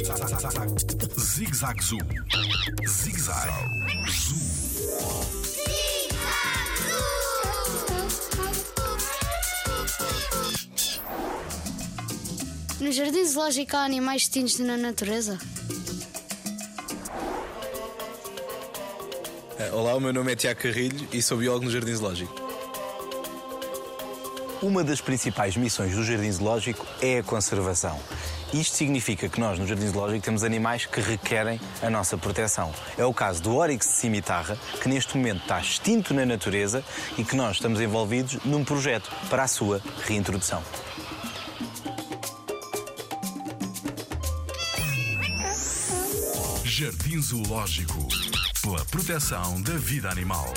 Zig 0.00 1.54
Zag 1.54 1.82
Zoo. 1.82 1.98
Zig 2.86 3.18
Zag 3.18 3.50
Zoo. 4.08 4.36
No 12.80 12.90
jardim 12.92 13.26
zoológico 13.26 13.76
há 13.76 13.84
animais 13.84 14.22
extintos 14.22 14.58
na 14.58 14.78
natureza? 14.78 15.38
Eh, 19.58 19.70
Olá, 19.72 19.94
o 19.94 20.00
meu 20.00 20.14
nome 20.14 20.32
é 20.32 20.36
Tiago 20.36 20.60
Carrilho 20.60 21.06
e 21.12 21.20
sou 21.20 21.36
biólogo 21.36 21.66
no 21.66 21.70
Jardim 21.70 21.94
Zoológico. 21.94 22.49
Uma 24.62 24.84
das 24.84 25.00
principais 25.00 25.56
missões 25.56 25.94
do 25.94 26.04
Jardim 26.04 26.30
Zoológico 26.30 26.86
é 27.00 27.20
a 27.20 27.22
conservação. 27.22 27.98
Isto 28.52 28.76
significa 28.76 29.26
que 29.26 29.40
nós, 29.40 29.58
no 29.58 29.66
Jardim 29.66 29.88
Zoológico, 29.88 30.22
temos 30.22 30.44
animais 30.44 30.84
que 30.84 31.00
requerem 31.00 31.58
a 31.80 31.88
nossa 31.88 32.18
proteção. 32.18 32.70
É 32.98 33.04
o 33.04 33.14
caso 33.14 33.42
do 33.42 33.56
Oryx 33.56 33.86
cimitarra, 33.86 34.58
que 34.82 34.86
neste 34.86 35.16
momento 35.16 35.40
está 35.42 35.58
extinto 35.58 36.12
na 36.12 36.26
natureza 36.26 36.84
e 37.16 37.24
que 37.24 37.34
nós 37.34 37.56
estamos 37.56 37.80
envolvidos 37.80 38.36
num 38.44 38.62
projeto 38.62 39.10
para 39.30 39.44
a 39.44 39.48
sua 39.48 39.80
reintrodução. 40.06 40.62
Jardim 46.64 47.20
Zoológico. 47.22 48.08
Pela 48.62 48.84
proteção 48.86 49.62
da 49.62 49.78
vida 49.78 50.10
animal. 50.10 50.52